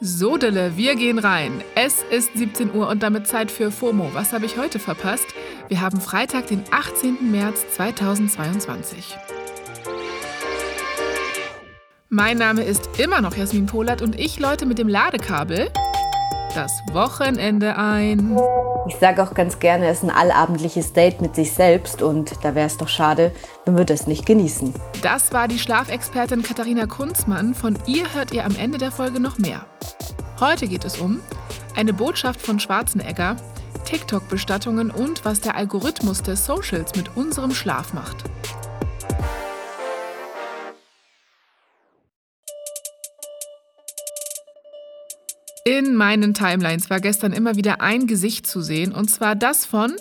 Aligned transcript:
Sodele, 0.00 0.76
wir 0.76 0.94
gehen 0.94 1.18
rein. 1.18 1.62
Es 1.74 2.04
ist 2.10 2.36
17 2.36 2.72
Uhr 2.72 2.88
und 2.88 3.02
damit 3.02 3.26
Zeit 3.26 3.50
für 3.50 3.70
FOMO. 3.70 4.10
Was 4.14 4.32
habe 4.32 4.46
ich 4.46 4.56
heute 4.56 4.78
verpasst? 4.78 5.26
Wir 5.68 5.80
haben 5.80 6.00
Freitag, 6.00 6.46
den 6.46 6.62
18. 6.70 7.30
März 7.32 7.64
2022. 7.74 9.16
Mein 12.08 12.38
Name 12.38 12.62
ist 12.62 12.98
immer 12.98 13.20
noch 13.20 13.36
Jasmin 13.36 13.66
Polat 13.66 14.00
und 14.00 14.18
ich 14.18 14.38
läute 14.38 14.66
mit 14.66 14.78
dem 14.78 14.88
Ladekabel 14.88 15.68
das 16.54 16.72
Wochenende 16.92 17.76
ein. 17.76 18.36
Ich 18.88 18.96
sage 18.96 19.22
auch 19.22 19.34
ganz 19.34 19.58
gerne, 19.58 19.86
es 19.86 19.98
ist 19.98 20.04
ein 20.04 20.10
allabendliches 20.10 20.94
Date 20.94 21.20
mit 21.20 21.34
sich 21.36 21.52
selbst 21.52 22.00
und 22.00 22.42
da 22.42 22.54
wäre 22.54 22.66
es 22.66 22.78
doch 22.78 22.88
schade, 22.88 23.32
wenn 23.66 23.76
wir 23.76 23.84
das 23.84 24.06
nicht 24.06 24.24
genießen. 24.24 24.72
Das 25.02 25.30
war 25.30 25.46
die 25.46 25.58
Schlafexpertin 25.58 26.42
Katharina 26.42 26.86
Kunzmann. 26.86 27.54
Von 27.54 27.78
ihr 27.86 28.14
hört 28.14 28.32
ihr 28.32 28.46
am 28.46 28.56
Ende 28.56 28.78
der 28.78 28.90
Folge 28.90 29.20
noch 29.20 29.36
mehr. 29.36 29.66
Heute 30.40 30.66
geht 30.66 30.86
es 30.86 30.96
um 30.96 31.20
eine 31.76 31.92
Botschaft 31.92 32.40
von 32.40 32.58
Schwarzenegger, 32.58 33.36
TikTok-Bestattungen 33.84 34.90
und 34.90 35.24
was 35.26 35.42
der 35.42 35.54
Algorithmus 35.54 36.22
der 36.22 36.36
Socials 36.36 36.96
mit 36.96 37.14
unserem 37.14 37.52
Schlaf 37.52 37.92
macht. 37.92 38.24
In 45.68 45.96
meinen 45.96 46.32
Timelines 46.32 46.88
war 46.88 46.98
gestern 46.98 47.34
immer 47.34 47.56
wieder 47.56 47.82
ein 47.82 48.06
Gesicht 48.06 48.46
zu 48.46 48.62
sehen, 48.62 48.90
und 48.90 49.10
zwar 49.10 49.36
das 49.36 49.66
von 49.66 49.92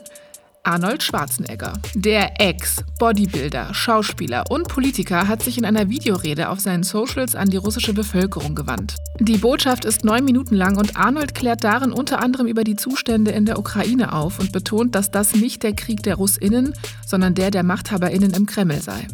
Arnold 0.63 1.03
Schwarzenegger. 1.03 1.73
Der 1.93 2.39
Ex-Bodybuilder, 2.39 3.73
Schauspieler 3.73 4.45
und 4.49 4.69
Politiker 4.69 5.27
hat 5.27 5.43
sich 5.43 5.57
in 5.57 5.65
einer 5.65 5.89
Videorede 5.89 6.47
auf 6.47 6.61
seinen 6.61 6.83
Socials 6.83 7.35
an 7.35 7.49
die 7.49 7.57
russische 7.57 7.93
Bevölkerung 7.93 8.55
gewandt. 8.55 8.95
Die 9.19 9.39
Botschaft 9.39 9.83
ist 9.83 10.05
neun 10.05 10.23
Minuten 10.23 10.55
lang 10.55 10.77
und 10.77 10.95
Arnold 10.95 11.35
klärt 11.35 11.65
darin 11.65 11.91
unter 11.91 12.21
anderem 12.23 12.47
über 12.47 12.63
die 12.63 12.77
Zustände 12.77 13.31
in 13.31 13.43
der 13.43 13.59
Ukraine 13.59 14.13
auf 14.13 14.39
und 14.39 14.53
betont, 14.53 14.95
dass 14.95 15.11
das 15.11 15.35
nicht 15.35 15.63
der 15.63 15.75
Krieg 15.75 16.01
der 16.01 16.15
Russinnen, 16.15 16.75
sondern 17.05 17.35
der 17.35 17.51
der 17.51 17.63
Machthaberinnen 17.63 18.31
im 18.31 18.45
Kreml 18.45 18.81
sei. 18.81 19.05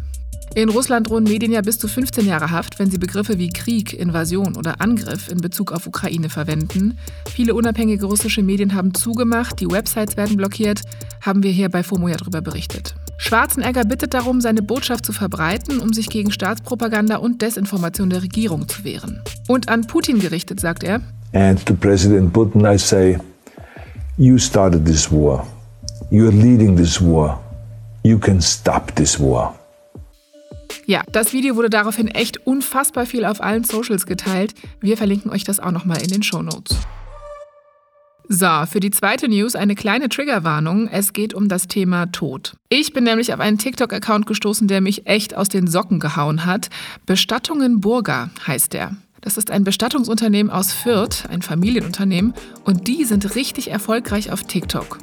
In 0.55 0.69
Russland 0.69 1.09
drohen 1.09 1.23
Medien 1.23 1.51
ja 1.51 1.61
bis 1.61 1.79
zu 1.79 1.87
15 1.87 2.27
Jahre 2.27 2.51
Haft, 2.51 2.77
wenn 2.77 2.91
sie 2.91 2.99
Begriffe 2.99 3.39
wie 3.39 3.49
Krieg, 3.49 3.91
Invasion 3.91 4.55
oder 4.55 4.81
Angriff 4.81 5.27
in 5.27 5.39
Bezug 5.39 5.71
auf 5.71 5.87
Ukraine 5.87 6.29
verwenden. 6.29 6.99
Viele 7.27 7.55
unabhängige 7.55 8.05
russische 8.05 8.43
Medien 8.43 8.75
haben 8.75 8.93
zugemacht, 8.93 9.59
die 9.59 9.67
Websites 9.67 10.15
werden 10.15 10.37
blockiert, 10.37 10.81
haben 11.21 11.41
wir 11.41 11.49
hier 11.49 11.69
bei 11.69 11.81
FOMO 11.81 12.07
ja 12.07 12.17
darüber 12.17 12.41
berichtet. 12.41 12.93
Schwarzenegger 13.17 13.83
bittet 13.83 14.13
darum, 14.13 14.41
seine 14.41 14.61
Botschaft 14.61 15.07
zu 15.07 15.11
verbreiten, 15.11 15.79
um 15.79 15.91
sich 15.91 16.07
gegen 16.07 16.31
Staatspropaganda 16.31 17.15
und 17.15 17.41
Desinformation 17.41 18.11
der 18.11 18.21
Regierung 18.21 18.67
zu 18.67 18.83
wehren. 18.83 19.23
Und 19.47 19.69
an 19.69 19.87
Putin 19.87 20.19
gerichtet 20.19 20.59
sagt 20.59 20.83
er: 20.83 21.01
And 21.31 21.65
to 21.65 21.73
President 21.73 22.31
Putin 22.31 22.63
I 22.63 22.77
say, 22.77 23.17
you 24.17 24.37
started 24.37 24.85
this 24.85 25.11
war. 25.11 25.47
You 26.11 26.27
are 26.27 26.35
leading 26.35 26.75
this 26.77 27.01
war. 27.01 27.41
You 28.03 28.19
can 28.19 28.39
stop 28.39 28.95
this 28.95 29.19
war. 29.19 29.55
Ja, 30.85 31.03
das 31.11 31.33
Video 31.33 31.55
wurde 31.55 31.69
daraufhin 31.69 32.07
echt 32.07 32.45
unfassbar 32.45 33.05
viel 33.05 33.25
auf 33.25 33.41
allen 33.41 33.63
Socials 33.63 34.05
geteilt. 34.05 34.53
Wir 34.81 34.97
verlinken 34.97 35.31
euch 35.31 35.43
das 35.43 35.59
auch 35.59 35.71
nochmal 35.71 36.01
in 36.01 36.09
den 36.09 36.23
Show 36.23 36.41
Notes. 36.41 36.77
So, 38.29 38.65
für 38.69 38.79
die 38.79 38.91
zweite 38.91 39.27
News 39.27 39.55
eine 39.55 39.75
kleine 39.75 40.09
Triggerwarnung. 40.09 40.87
Es 40.87 41.13
geht 41.13 41.33
um 41.33 41.49
das 41.49 41.67
Thema 41.67 42.07
Tod. 42.07 42.55
Ich 42.69 42.93
bin 42.93 43.03
nämlich 43.03 43.33
auf 43.33 43.39
einen 43.39 43.57
TikTok-Account 43.57 44.25
gestoßen, 44.25 44.67
der 44.67 44.81
mich 44.81 45.07
echt 45.07 45.35
aus 45.35 45.49
den 45.49 45.67
Socken 45.67 45.99
gehauen 45.99 46.45
hat. 46.45 46.69
Bestattungen 47.05 47.81
Burger 47.81 48.29
heißt 48.47 48.73
der. 48.73 48.95
Das 49.21 49.37
ist 49.37 49.51
ein 49.51 49.63
Bestattungsunternehmen 49.63 50.51
aus 50.51 50.73
Fürth, 50.73 51.29
ein 51.29 51.41
Familienunternehmen, 51.41 52.33
und 52.65 52.87
die 52.87 53.05
sind 53.05 53.35
richtig 53.35 53.71
erfolgreich 53.71 54.31
auf 54.31 54.43
TikTok. 54.43 54.99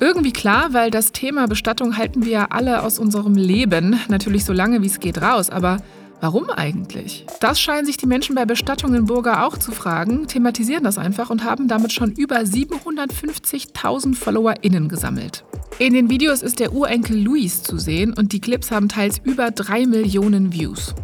Irgendwie 0.00 0.32
klar, 0.32 0.72
weil 0.72 0.90
das 0.90 1.12
Thema 1.12 1.46
Bestattung 1.46 1.96
halten 1.96 2.24
wir 2.24 2.32
ja 2.32 2.46
alle 2.50 2.82
aus 2.82 2.98
unserem 2.98 3.34
Leben, 3.34 3.98
natürlich 4.08 4.44
so 4.44 4.52
lange 4.52 4.82
wie 4.82 4.86
es 4.86 5.00
geht, 5.00 5.22
raus. 5.22 5.50
Aber 5.50 5.78
warum 6.20 6.50
eigentlich? 6.50 7.26
Das 7.40 7.60
scheinen 7.60 7.86
sich 7.86 7.96
die 7.96 8.06
Menschen 8.06 8.34
bei 8.34 8.44
Bestattungen 8.44 9.06
Burger 9.06 9.46
auch 9.46 9.56
zu 9.56 9.72
fragen, 9.72 10.26
thematisieren 10.26 10.84
das 10.84 10.98
einfach 10.98 11.30
und 11.30 11.44
haben 11.44 11.68
damit 11.68 11.92
schon 11.92 12.12
über 12.12 12.38
750.000 12.38 14.14
FollowerInnen 14.14 14.88
gesammelt. 14.88 15.44
In 15.78 15.92
den 15.94 16.08
Videos 16.08 16.42
ist 16.42 16.60
der 16.60 16.72
Urenkel 16.72 17.18
Luis 17.18 17.62
zu 17.62 17.78
sehen 17.78 18.12
und 18.12 18.32
die 18.32 18.40
Clips 18.40 18.70
haben 18.70 18.88
teils 18.88 19.20
über 19.24 19.50
3 19.50 19.86
Millionen 19.86 20.52
Views. 20.52 20.94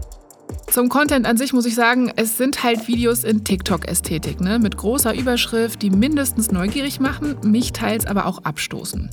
Zum 0.70 0.88
Content 0.88 1.26
an 1.26 1.36
sich 1.36 1.52
muss 1.52 1.66
ich 1.66 1.74
sagen, 1.74 2.12
es 2.14 2.36
sind 2.36 2.62
halt 2.62 2.86
Videos 2.86 3.24
in 3.24 3.42
TikTok-Ästhetik, 3.42 4.40
ne? 4.40 4.60
mit 4.60 4.76
großer 4.76 5.12
Überschrift, 5.16 5.82
die 5.82 5.90
mindestens 5.90 6.52
neugierig 6.52 7.00
machen, 7.00 7.34
mich 7.42 7.72
teils 7.72 8.06
aber 8.06 8.26
auch 8.26 8.44
abstoßen. 8.44 9.10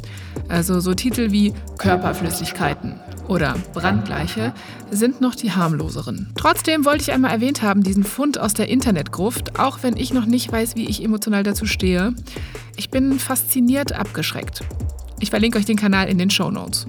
Also 0.50 0.80
so 0.80 0.94
Titel 0.94 1.32
wie 1.32 1.54
Körperflüssigkeiten 1.80 3.00
oder 3.28 3.56
Brandleiche 3.74 4.54
sind 4.92 5.20
noch 5.20 5.34
die 5.34 5.52
harmloseren. 5.52 6.32
Trotzdem 6.38 6.86
wollte 6.86 7.02
ich 7.02 7.12
einmal 7.12 7.32
erwähnt 7.32 7.64
haben, 7.64 7.82
diesen 7.82 8.04
Fund 8.04 8.38
aus 8.38 8.54
der 8.54 8.70
Internetgruft, 8.70 9.60
auch 9.60 9.80
wenn 9.82 9.98
ich 9.98 10.14
noch 10.14 10.28
nicht 10.28 10.52
weiß, 10.52 10.76
wie 10.76 10.88
ich 10.88 11.04
emotional 11.04 11.42
dazu 11.42 11.66
stehe. 11.66 12.14
Ich 12.76 12.92
bin 12.92 13.18
fasziniert 13.18 13.94
abgeschreckt. 13.94 14.62
Ich 15.20 15.32
verlinke 15.32 15.58
euch 15.58 15.66
den 15.66 15.78
Kanal 15.78 16.08
in 16.08 16.20
den 16.20 16.30
Show 16.30 16.52
Notes. 16.52 16.86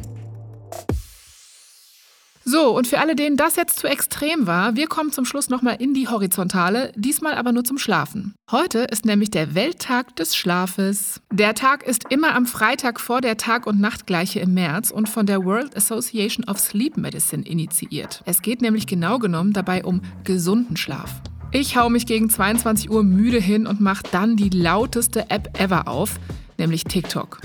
So, 2.51 2.75
und 2.75 2.87
für 2.87 2.99
alle, 2.99 3.15
denen 3.15 3.37
das 3.37 3.57
jetzt 3.57 3.79
zu 3.79 3.87
extrem 3.87 4.47
war, 4.47 4.75
wir 4.75 4.87
kommen 4.87 5.13
zum 5.13 5.27
Schluss 5.27 5.51
nochmal 5.51 5.77
in 5.81 5.93
die 5.93 6.09
Horizontale, 6.09 6.93
diesmal 6.97 7.35
aber 7.35 7.53
nur 7.53 7.63
zum 7.63 7.77
Schlafen. 7.77 8.35
Heute 8.51 8.87
ist 8.91 9.05
nämlich 9.05 9.31
der 9.31 9.55
Welttag 9.55 10.17
des 10.17 10.35
Schlafes. 10.35 11.21
Der 11.31 11.55
Tag 11.55 11.87
ist 11.87 12.05
immer 12.09 12.35
am 12.35 12.47
Freitag 12.47 13.01
vor 13.01 13.21
der 13.21 13.37
Tag- 13.37 13.67
und 13.67 13.81
Nachtgleiche 13.81 14.41
im 14.41 14.55
März 14.55 14.91
und 14.91 15.11
von 15.11 15.27
der 15.27 15.45
World 15.45 15.77
Association 15.77 16.49
of 16.49 16.59
Sleep 16.59 16.97
Medicine 16.97 17.47
initiiert. 17.47 18.23
Es 18.25 18.41
geht 18.41 18.63
nämlich 18.63 18.87
genau 18.87 19.19
genommen 19.19 19.53
dabei 19.53 19.85
um 19.85 20.01
gesunden 20.25 20.79
Schlaf. 20.79 21.21
Ich 21.53 21.77
hau 21.77 21.91
mich 21.91 22.07
gegen 22.07 22.31
22 22.31 22.89
Uhr 22.89 23.03
müde 23.03 23.41
hin 23.41 23.67
und 23.67 23.83
mach 23.83 24.01
dann 24.01 24.39
die 24.39 24.49
lauteste 24.49 25.29
App 25.29 25.61
ever 25.61 25.87
auf, 25.87 26.19
nämlich 26.57 26.85
TikTok. 26.85 27.43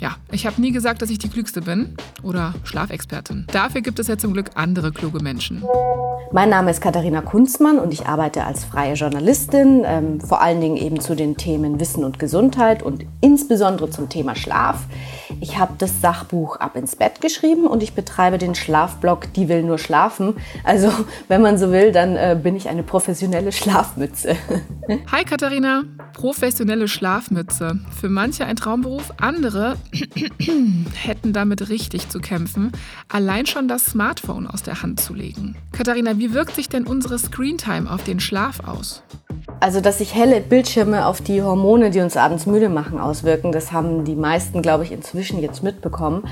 Ja, 0.00 0.16
ich 0.32 0.46
habe 0.46 0.60
nie 0.60 0.72
gesagt, 0.72 1.00
dass 1.00 1.10
ich 1.10 1.20
die 1.20 1.28
Klügste 1.28 1.62
bin 1.62 1.94
oder 2.22 2.54
Schlafexpertin. 2.64 3.46
Dafür 3.52 3.80
gibt 3.80 3.98
es 3.98 4.08
ja 4.08 4.16
zum 4.18 4.32
Glück 4.32 4.50
andere 4.54 4.92
kluge 4.92 5.22
Menschen. 5.22 5.62
Mein 6.34 6.48
Name 6.48 6.70
ist 6.70 6.80
Katharina 6.80 7.20
Kunzmann 7.20 7.78
und 7.78 7.92
ich 7.92 8.06
arbeite 8.06 8.44
als 8.44 8.64
freie 8.64 8.94
Journalistin, 8.94 9.82
ähm, 9.84 10.18
vor 10.18 10.40
allen 10.40 10.62
Dingen 10.62 10.78
eben 10.78 10.98
zu 10.98 11.14
den 11.14 11.36
Themen 11.36 11.78
Wissen 11.78 12.04
und 12.04 12.18
Gesundheit 12.18 12.82
und 12.82 13.04
insbesondere 13.20 13.90
zum 13.90 14.08
Thema 14.08 14.34
Schlaf. 14.34 14.86
Ich 15.40 15.58
habe 15.58 15.74
das 15.76 16.00
Sachbuch 16.00 16.56
Ab 16.56 16.76
ins 16.76 16.96
Bett 16.96 17.20
geschrieben 17.20 17.66
und 17.66 17.82
ich 17.82 17.92
betreibe 17.92 18.38
den 18.38 18.54
Schlafblog 18.54 19.32
Die 19.34 19.48
will 19.48 19.62
nur 19.62 19.76
schlafen. 19.76 20.34
Also, 20.64 20.90
wenn 21.28 21.42
man 21.42 21.58
so 21.58 21.70
will, 21.70 21.92
dann 21.92 22.16
äh, 22.16 22.38
bin 22.42 22.56
ich 22.56 22.68
eine 22.68 22.82
professionelle 22.82 23.52
Schlafmütze. 23.52 24.36
Hi 25.12 25.24
Katharina, 25.24 25.82
professionelle 26.14 26.88
Schlafmütze. 26.88 27.78
Für 28.00 28.08
manche 28.08 28.46
ein 28.46 28.56
Traumberuf, 28.56 29.12
andere 29.18 29.76
hätten 30.94 31.32
damit 31.32 31.68
richtig 31.68 32.08
zu 32.12 32.20
kämpfen, 32.20 32.70
allein 33.08 33.46
schon 33.46 33.66
das 33.66 33.86
Smartphone 33.86 34.46
aus 34.46 34.62
der 34.62 34.82
Hand 34.82 35.00
zu 35.00 35.14
legen. 35.14 35.56
Katharina, 35.72 36.18
wie 36.18 36.32
wirkt 36.32 36.54
sich 36.54 36.68
denn 36.68 36.86
unsere 36.86 37.18
Screentime 37.18 37.90
auf 37.90 38.04
den 38.04 38.20
Schlaf 38.20 38.60
aus? 38.60 39.02
Also, 39.58 39.80
dass 39.80 39.98
sich 39.98 40.14
helle 40.14 40.40
Bildschirme 40.40 41.06
auf 41.06 41.20
die 41.20 41.42
Hormone, 41.42 41.90
die 41.90 42.00
uns 42.00 42.16
abends 42.16 42.46
müde 42.46 42.68
machen, 42.68 42.98
auswirken, 42.98 43.52
das 43.52 43.72
haben 43.72 44.04
die 44.04 44.16
meisten, 44.16 44.60
glaube 44.60 44.84
ich, 44.84 44.92
inzwischen 44.92 45.40
jetzt 45.40 45.62
mitbekommen. 45.62 46.24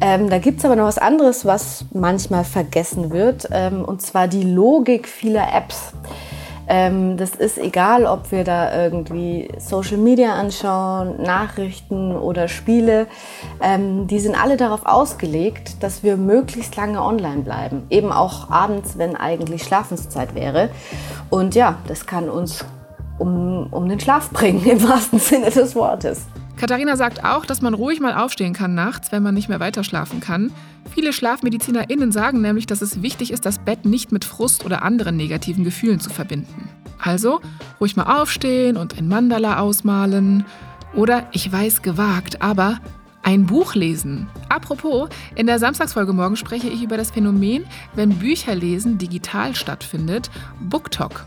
Ähm, 0.00 0.28
da 0.28 0.38
gibt 0.38 0.58
es 0.58 0.64
aber 0.64 0.76
noch 0.76 0.84
was 0.84 0.98
anderes, 0.98 1.44
was 1.44 1.84
manchmal 1.92 2.44
vergessen 2.44 3.12
wird, 3.12 3.48
ähm, 3.52 3.84
und 3.84 4.02
zwar 4.02 4.28
die 4.28 4.42
Logik 4.42 5.08
vieler 5.08 5.54
Apps. 5.54 5.92
Ähm, 6.68 7.16
das 7.16 7.34
ist 7.34 7.58
egal, 7.58 8.06
ob 8.06 8.32
wir 8.32 8.44
da 8.44 8.84
irgendwie 8.84 9.48
Social 9.58 9.98
Media 9.98 10.34
anschauen, 10.34 11.22
Nachrichten 11.22 12.16
oder 12.16 12.48
Spiele. 12.48 13.06
Ähm, 13.62 14.06
die 14.06 14.18
sind 14.18 14.40
alle 14.40 14.56
darauf 14.56 14.86
ausgelegt, 14.86 15.82
dass 15.82 16.02
wir 16.02 16.16
möglichst 16.16 16.76
lange 16.76 17.02
online 17.02 17.42
bleiben. 17.42 17.82
Eben 17.90 18.12
auch 18.12 18.50
abends, 18.50 18.96
wenn 18.98 19.16
eigentlich 19.16 19.64
Schlafenszeit 19.64 20.34
wäre. 20.34 20.70
Und 21.30 21.54
ja, 21.54 21.76
das 21.86 22.06
kann 22.06 22.28
uns 22.28 22.64
um, 23.18 23.68
um 23.70 23.88
den 23.88 24.00
Schlaf 24.00 24.30
bringen, 24.30 24.64
im 24.64 24.82
wahrsten 24.82 25.18
Sinne 25.20 25.50
des 25.50 25.74
Wortes. 25.76 26.26
Katharina 26.64 26.96
sagt 26.96 27.26
auch, 27.26 27.44
dass 27.44 27.60
man 27.60 27.74
ruhig 27.74 28.00
mal 28.00 28.14
aufstehen 28.14 28.54
kann 28.54 28.74
nachts, 28.74 29.12
wenn 29.12 29.22
man 29.22 29.34
nicht 29.34 29.50
mehr 29.50 29.60
weiter 29.60 29.84
schlafen 29.84 30.20
kann. 30.20 30.50
Viele 30.94 31.12
SchlafmedizinerInnen 31.12 32.10
sagen 32.10 32.40
nämlich, 32.40 32.64
dass 32.64 32.80
es 32.80 33.02
wichtig 33.02 33.32
ist, 33.32 33.44
das 33.44 33.58
Bett 33.58 33.84
nicht 33.84 34.12
mit 34.12 34.24
Frust 34.24 34.64
oder 34.64 34.82
anderen 34.82 35.14
negativen 35.18 35.62
Gefühlen 35.62 36.00
zu 36.00 36.08
verbinden. 36.08 36.70
Also 36.98 37.42
ruhig 37.82 37.96
mal 37.96 38.18
aufstehen 38.18 38.78
und 38.78 38.96
ein 38.96 39.08
Mandala 39.08 39.58
ausmalen. 39.58 40.46
Oder, 40.94 41.28
ich 41.32 41.52
weiß 41.52 41.82
gewagt, 41.82 42.40
aber 42.40 42.80
ein 43.22 43.44
Buch 43.44 43.74
lesen. 43.74 44.30
Apropos, 44.48 45.10
in 45.34 45.46
der 45.46 45.58
Samstagsfolge 45.58 46.14
morgen 46.14 46.36
spreche 46.36 46.68
ich 46.68 46.82
über 46.82 46.96
das 46.96 47.10
Phänomen, 47.10 47.66
wenn 47.94 48.16
Bücherlesen 48.16 48.96
digital 48.96 49.54
stattfindet, 49.54 50.30
BookTok. 50.60 51.26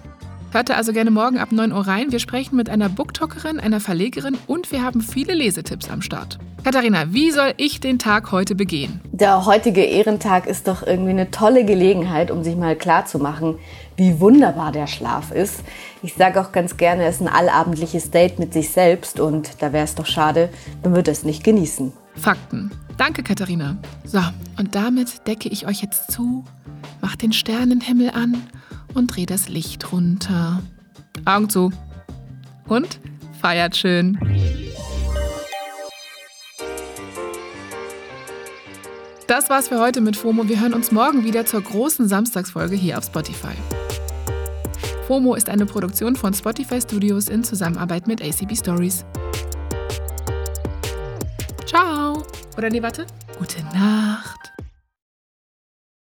Hört 0.51 0.71
also 0.71 0.93
gerne 0.93 1.11
morgen 1.11 1.39
ab 1.39 1.51
9 1.51 1.73
Uhr 1.73 1.85
rein. 1.87 2.11
Wir 2.11 2.19
sprechen 2.19 2.55
mit 2.55 2.69
einer 2.69 2.87
Booktalkerin, 2.87 3.59
einer 3.59 3.81
Verlegerin 3.81 4.37
und 4.47 4.71
wir 4.71 4.81
haben 4.81 5.01
viele 5.01 5.33
Lesetipps 5.33 5.89
am 5.89 6.01
Start. 6.01 6.39
Katharina, 6.63 7.13
wie 7.13 7.31
soll 7.31 7.53
ich 7.57 7.81
den 7.81 7.99
Tag 7.99 8.31
heute 8.31 8.55
begehen? 8.55 9.01
Der 9.11 9.45
heutige 9.45 9.83
Ehrentag 9.83 10.47
ist 10.47 10.67
doch 10.69 10.87
irgendwie 10.87 11.11
eine 11.11 11.31
tolle 11.31 11.65
Gelegenheit, 11.65 12.31
um 12.31 12.45
sich 12.45 12.55
mal 12.55 12.77
klarzumachen, 12.77 13.55
wie 13.97 14.21
wunderbar 14.21 14.71
der 14.71 14.87
Schlaf 14.87 15.31
ist. 15.31 15.63
Ich 16.01 16.13
sage 16.13 16.39
auch 16.39 16.53
ganz 16.53 16.77
gerne, 16.77 17.03
es 17.05 17.15
ist 17.15 17.21
ein 17.21 17.27
allabendliches 17.27 18.09
Date 18.11 18.39
mit 18.39 18.53
sich 18.53 18.69
selbst 18.69 19.19
und 19.19 19.61
da 19.61 19.73
wäre 19.73 19.83
es 19.83 19.95
doch 19.95 20.05
schade, 20.05 20.49
man 20.81 20.95
würde 20.95 21.11
es 21.11 21.23
nicht 21.23 21.43
genießen. 21.43 21.91
Fakten. 22.15 22.71
Danke, 22.97 23.21
Katharina. 23.21 23.77
So, 24.05 24.21
und 24.57 24.75
damit 24.75 25.27
decke 25.27 25.49
ich 25.49 25.67
euch 25.67 25.81
jetzt 25.81 26.11
zu, 26.11 26.45
mach 27.01 27.17
den 27.17 27.33
Sternenhimmel 27.33 28.11
an 28.11 28.43
und 28.97 29.15
dreh 29.15 29.25
das 29.25 29.47
Licht 29.47 29.91
runter. 29.93 30.61
Augen 31.23 31.49
zu. 31.49 31.71
Und 32.67 32.99
feiert 33.39 33.77
schön. 33.77 34.17
Das 39.27 39.49
war's 39.49 39.67
für 39.67 39.79
heute 39.79 40.01
mit 40.01 40.15
FOMO. 40.15 40.47
Wir 40.47 40.59
hören 40.59 40.73
uns 40.73 40.91
morgen 40.91 41.23
wieder 41.23 41.45
zur 41.45 41.61
großen 41.61 42.07
Samstagsfolge 42.07 42.75
hier 42.75 42.97
auf 42.97 43.05
Spotify. 43.05 43.53
FOMO 45.05 45.35
ist 45.35 45.49
eine 45.49 45.65
Produktion 45.65 46.15
von 46.15 46.33
Spotify 46.33 46.81
Studios 46.81 47.29
in 47.29 47.43
Zusammenarbeit 47.43 48.07
mit 48.07 48.21
ACB 48.21 48.55
Stories. 48.55 49.05
Ciao! 51.65 52.25
Oder 52.57 52.69
nee, 52.69 52.81
warte. 52.81 53.05
Gute 53.37 53.61
Nacht. 53.73 54.46